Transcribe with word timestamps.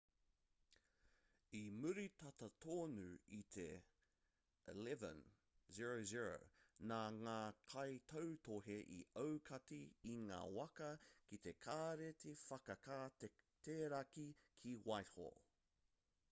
i 1.57 1.59
muri 1.81 2.05
tata 2.21 2.47
tonu 2.63 3.03
i 3.37 3.41
te 3.55 3.65
11:00 4.71 6.33
nā 6.93 6.99
ngā 7.19 7.35
kaitautohe 7.75 8.79
i 8.97 8.99
aukati 9.27 9.81
i 10.15 10.17
ngā 10.33 10.41
waka 10.59 10.91
ki 11.31 11.41
te 11.47 11.55
kāreti 11.69 12.35
whakateraki 12.45 14.29
ki 14.67 14.77
whitehall 14.91 15.43